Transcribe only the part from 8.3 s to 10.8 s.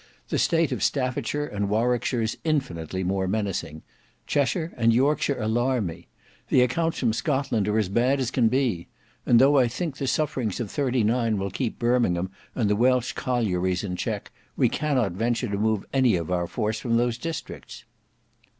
can be. And though I think the sufferings of